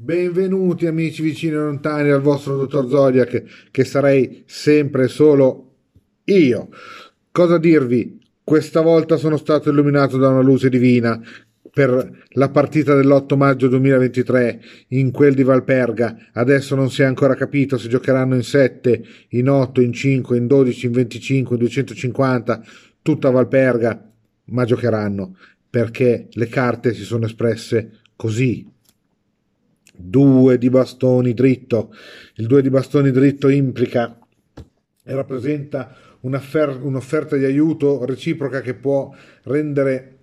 Benvenuti 0.00 0.86
amici 0.86 1.22
vicini 1.22 1.54
e 1.54 1.56
lontani 1.56 2.10
al 2.10 2.20
vostro 2.20 2.56
dottor 2.56 2.88
Zodiac, 2.88 3.68
che 3.72 3.84
sarei 3.84 4.44
sempre 4.46 5.08
solo 5.08 5.72
io. 6.26 6.68
Cosa 7.32 7.58
dirvi? 7.58 8.20
Questa 8.44 8.80
volta 8.80 9.16
sono 9.16 9.36
stato 9.36 9.70
illuminato 9.70 10.16
da 10.16 10.28
una 10.28 10.40
luce 10.40 10.68
divina 10.68 11.20
per 11.72 12.26
la 12.28 12.48
partita 12.48 12.94
dell'8 12.94 13.36
maggio 13.36 13.66
2023 13.66 14.60
in 14.90 15.10
quel 15.10 15.34
di 15.34 15.42
Valperga. 15.42 16.28
Adesso 16.32 16.76
non 16.76 16.92
si 16.92 17.02
è 17.02 17.04
ancora 17.04 17.34
capito 17.34 17.76
se 17.76 17.88
giocheranno 17.88 18.36
in 18.36 18.44
7, 18.44 19.04
in 19.30 19.50
8, 19.50 19.80
in 19.80 19.92
5, 19.92 20.36
in 20.36 20.46
12, 20.46 20.86
in 20.86 20.92
25, 20.92 21.56
in 21.56 21.60
250, 21.60 22.62
tutta 23.02 23.30
Valperga, 23.30 24.08
ma 24.44 24.64
giocheranno 24.64 25.36
perché 25.68 26.28
le 26.30 26.46
carte 26.46 26.94
si 26.94 27.02
sono 27.02 27.26
espresse 27.26 27.98
così 28.14 28.76
due 29.98 30.58
di 30.58 30.70
bastoni 30.70 31.34
dritto. 31.34 31.92
Il 32.36 32.46
due 32.46 32.62
di 32.62 32.70
bastoni 32.70 33.10
dritto 33.10 33.48
implica 33.48 34.16
e 35.04 35.14
rappresenta 35.14 35.94
un'offerta 36.20 37.36
di 37.36 37.44
aiuto 37.44 38.04
reciproca 38.04 38.60
che 38.60 38.74
può 38.74 39.12
rendere 39.44 40.18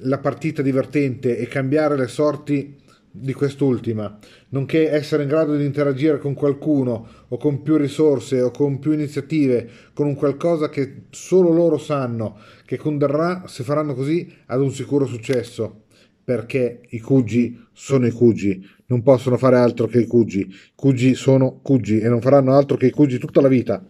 la 0.00 0.18
partita 0.18 0.62
divertente 0.62 1.38
e 1.38 1.48
cambiare 1.48 1.96
le 1.96 2.06
sorti 2.06 2.76
di 3.10 3.32
quest'ultima, 3.32 4.18
nonché 4.50 4.90
essere 4.90 5.22
in 5.22 5.28
grado 5.30 5.56
di 5.56 5.64
interagire 5.64 6.18
con 6.18 6.34
qualcuno 6.34 7.08
o 7.28 7.36
con 7.38 7.62
più 7.62 7.76
risorse 7.76 8.42
o 8.42 8.50
con 8.50 8.78
più 8.78 8.92
iniziative, 8.92 9.68
con 9.94 10.06
un 10.06 10.14
qualcosa 10.14 10.68
che 10.68 11.04
solo 11.10 11.50
loro 11.50 11.78
sanno, 11.78 12.38
che 12.66 12.76
condurrà, 12.76 13.44
se 13.46 13.64
faranno 13.64 13.94
così, 13.94 14.30
ad 14.46 14.60
un 14.60 14.70
sicuro 14.70 15.06
successo 15.06 15.85
perché 16.26 16.80
i 16.88 16.98
cugi 16.98 17.56
sono 17.72 18.04
i 18.04 18.10
cugi, 18.10 18.60
non 18.86 19.04
possono 19.04 19.36
fare 19.36 19.58
altro 19.58 19.86
che 19.86 20.00
i 20.00 20.08
cugi. 20.08 20.40
I 20.40 20.72
cugi 20.74 21.14
sono 21.14 21.60
cugi 21.62 22.00
e 22.00 22.08
non 22.08 22.20
faranno 22.20 22.52
altro 22.52 22.76
che 22.76 22.86
i 22.86 22.90
cugi 22.90 23.18
tutta 23.18 23.40
la 23.40 23.46
vita. 23.46 23.88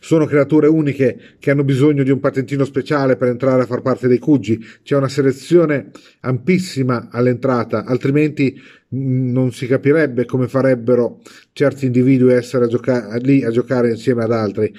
Sono 0.00 0.24
creature 0.24 0.66
uniche 0.66 1.36
che 1.38 1.50
hanno 1.50 1.62
bisogno 1.62 2.04
di 2.04 2.10
un 2.10 2.20
patentino 2.20 2.64
speciale 2.64 3.16
per 3.16 3.28
entrare 3.28 3.60
a 3.60 3.66
far 3.66 3.82
parte 3.82 4.08
dei 4.08 4.18
cugi. 4.18 4.58
C'è 4.82 4.96
una 4.96 5.10
selezione 5.10 5.90
ampissima 6.20 7.08
all'entrata, 7.10 7.84
altrimenti 7.84 8.58
mm, 8.94 9.30
non 9.30 9.52
si 9.52 9.66
capirebbe 9.66 10.24
come 10.24 10.48
farebbero 10.48 11.20
certi 11.52 11.84
individui 11.84 12.32
a 12.32 12.36
essere 12.36 12.64
a 12.64 12.68
giocare, 12.68 13.18
lì 13.20 13.44
a 13.44 13.50
giocare 13.50 13.90
insieme 13.90 14.24
ad 14.24 14.32
altri. 14.32 14.74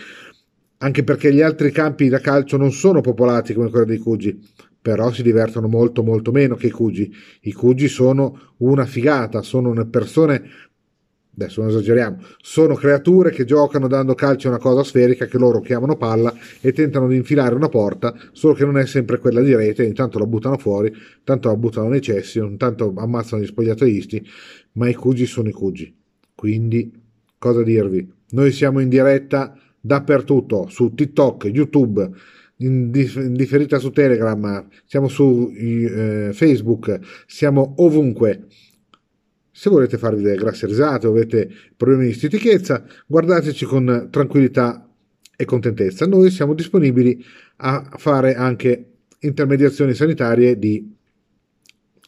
Anche 0.77 1.03
perché 1.03 1.31
gli 1.31 1.41
altri 1.41 1.71
campi 1.71 2.09
da 2.09 2.19
calcio 2.19 2.57
non 2.57 2.71
sono 2.71 3.01
popolati 3.01 3.53
come 3.53 3.69
quelli 3.69 3.85
dei 3.85 3.99
cugi 3.99 4.41
però 4.85 5.11
si 5.11 5.23
divertono 5.23 5.67
molto 5.67 6.03
molto 6.03 6.31
meno 6.31 6.53
che 6.53 6.67
i 6.67 6.69
Cugi. 6.69 7.11
I 7.41 7.53
Cugi 7.53 7.87
sono 7.87 8.53
una 8.57 8.85
figata, 8.85 9.41
sono 9.41 9.73
persone, 9.87 10.43
adesso 11.33 11.61
non 11.61 11.71
esageriamo, 11.71 12.21
sono 12.39 12.75
creature 12.75 13.31
che 13.31 13.45
giocano 13.45 13.87
dando 13.87 14.13
calcio 14.13 14.45
a 14.45 14.51
una 14.51 14.59
cosa 14.59 14.83
sferica 14.83 15.25
che 15.25 15.39
loro 15.39 15.59
chiamano 15.59 15.97
palla 15.97 16.31
e 16.61 16.71
tentano 16.71 17.07
di 17.07 17.15
infilare 17.15 17.55
una 17.55 17.67
porta, 17.67 18.13
solo 18.31 18.53
che 18.53 18.63
non 18.63 18.77
è 18.77 18.85
sempre 18.85 19.17
quella 19.17 19.41
di 19.41 19.55
rete, 19.55 19.83
intanto 19.83 20.19
la 20.19 20.27
buttano 20.27 20.59
fuori, 20.59 20.93
tanto 21.23 21.47
la 21.47 21.55
buttano 21.55 21.89
nei 21.89 22.01
cessi, 22.01 22.37
intanto 22.37 22.93
ammazzano 22.95 23.41
gli 23.41 23.47
spogliatoi, 23.47 24.29
ma 24.73 24.87
i 24.87 24.93
Cugi 24.93 25.25
sono 25.25 25.49
i 25.49 25.51
Cugi. 25.51 25.91
Quindi, 26.35 26.91
cosa 27.39 27.63
dirvi? 27.63 28.07
Noi 28.29 28.51
siamo 28.51 28.81
in 28.81 28.89
diretta 28.89 29.57
dappertutto, 29.81 30.67
su 30.69 30.93
TikTok, 30.93 31.45
YouTube, 31.45 32.11
in, 32.57 32.91
differita 32.91 33.79
su 33.79 33.91
Telegram, 33.91 34.67
siamo 34.85 35.07
su 35.07 35.51
eh, 35.55 36.29
Facebook, 36.33 36.99
siamo 37.27 37.75
ovunque. 37.77 38.47
Se 39.51 39.69
volete 39.69 39.97
farvi 39.97 40.21
delle 40.21 40.35
grasse 40.35 40.67
risate 40.67 41.07
o 41.07 41.11
avete 41.11 41.49
problemi 41.75 42.07
di 42.07 42.13
stitichezza, 42.13 42.85
guardateci 43.07 43.65
con 43.65 44.09
tranquillità 44.11 44.89
e 45.35 45.45
contentezza. 45.45 46.05
Noi 46.05 46.29
siamo 46.29 46.53
disponibili 46.53 47.23
a 47.57 47.89
fare 47.97 48.35
anche 48.35 48.91
intermediazioni 49.19 49.93
sanitarie 49.93 50.57
di 50.57 50.93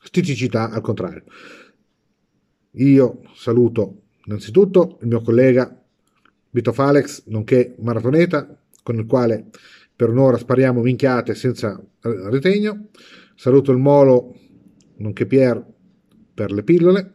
stiticità 0.03 0.69
al 0.69 0.81
contrario. 0.81 1.23
Io 2.71 3.21
saluto 3.33 4.03
innanzitutto 4.25 4.97
il 5.01 5.07
mio 5.07 5.21
collega 5.21 5.81
Vito 6.49 6.73
Falex, 6.73 7.23
nonché 7.27 7.75
maratoneta, 7.79 8.59
con 8.83 8.97
il 8.97 9.05
quale 9.05 9.49
per 9.97 10.09
un'ora 10.09 10.37
spariamo 10.37 10.81
minchiate 10.81 11.33
senza 11.33 11.83
ritegno. 12.29 12.89
Saluto 13.33 13.71
il 13.71 13.79
Molo, 13.79 14.35
nonché 14.97 15.25
Pier, 15.25 15.65
per 16.35 16.51
le 16.51 16.63
pillole. 16.63 17.13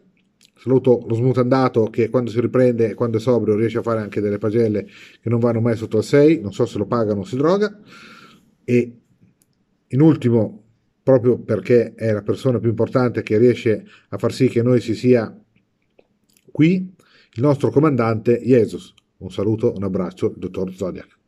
Saluto 0.56 1.04
lo 1.06 1.15
smutandato 1.15 1.84
che 1.84 2.09
quando 2.10 2.31
si 2.31 2.41
riprende 2.41 2.91
e 2.91 2.94
quando 2.94 3.19
è 3.19 3.20
sobrio 3.20 3.54
riesce 3.54 3.78
a 3.78 3.82
fare 3.82 4.00
anche 4.00 4.20
delle 4.20 4.38
pagelle 4.38 4.84
che 5.20 5.28
non 5.28 5.38
vanno 5.38 5.60
mai 5.60 5.76
sotto 5.76 5.98
al 5.98 6.04
6, 6.04 6.41
non 6.41 6.53
so 6.53 6.66
se 6.66 6.78
lo 6.78 6.87
pagano 6.87 7.20
o 7.20 7.25
si 7.25 7.37
droga. 7.37 7.81
E 8.65 9.00
in 9.87 10.00
ultimo, 10.00 10.64
proprio 11.04 11.38
perché 11.38 11.94
è 11.94 12.12
la 12.12 12.22
persona 12.22 12.59
più 12.59 12.69
importante 12.69 13.22
che 13.22 13.38
riesce 13.38 13.87
a 14.09 14.19
far 14.19 14.32
sì 14.32 14.49
che 14.49 14.62
noi 14.62 14.81
si 14.81 14.97
sia 14.97 15.37
qui, 16.50 16.94
il 17.34 17.43
nostro 17.43 17.70
comandante 17.70 18.41
Jesus. 18.43 18.93
Un 19.19 19.31
saluto, 19.31 19.72
un 19.76 19.84
abbraccio, 19.84 20.34
dottor 20.37 20.75
Zodiac. 20.75 21.20